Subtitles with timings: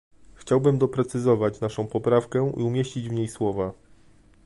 [0.35, 3.73] Chciałabym doprecyzować naszą poprawkę i umieścić w niej słowa